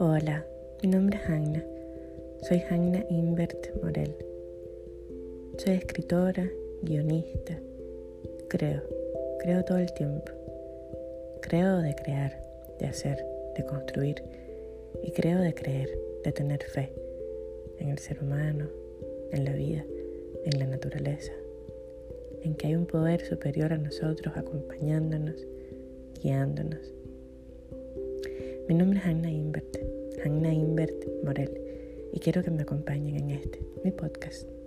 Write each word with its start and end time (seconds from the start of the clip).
Hola, 0.00 0.44
mi 0.82 0.88
nombre 0.88 1.16
es 1.16 1.28
Hanna. 1.28 1.64
Soy 2.48 2.60
Hanna 2.68 3.06
Invert 3.10 3.72
Morel. 3.80 4.16
Soy 5.58 5.74
escritora, 5.74 6.50
guionista. 6.82 7.56
Creo, 8.48 8.82
creo 9.38 9.64
todo 9.64 9.78
el 9.78 9.92
tiempo. 9.94 10.32
Creo 11.42 11.78
de 11.78 11.94
crear, 11.94 12.42
de 12.80 12.86
hacer, 12.86 13.24
de 13.56 13.64
construir. 13.64 14.24
Y 15.04 15.12
creo 15.12 15.38
de 15.38 15.54
creer, 15.54 15.88
de 16.24 16.32
tener 16.32 16.64
fe 16.64 16.92
en 17.78 17.90
el 17.90 17.98
ser 17.98 18.20
humano, 18.20 18.68
en 19.30 19.44
la 19.44 19.52
vida, 19.52 19.84
en 20.44 20.58
la 20.58 20.66
naturaleza 20.66 21.32
en 22.42 22.54
que 22.54 22.68
hay 22.68 22.74
un 22.74 22.86
poder 22.86 23.24
superior 23.24 23.72
a 23.72 23.78
nosotros 23.78 24.36
acompañándonos, 24.36 25.46
guiándonos. 26.22 26.80
Mi 28.68 28.74
nombre 28.74 28.98
es 29.00 29.06
Anna 29.06 29.30
Invert, 29.30 29.76
Anna 30.24 30.52
Invert 30.52 31.06
Morel, 31.24 31.50
y 32.12 32.20
quiero 32.20 32.42
que 32.42 32.50
me 32.50 32.62
acompañen 32.62 33.16
en 33.16 33.30
este, 33.30 33.60
mi 33.84 33.90
podcast. 33.90 34.59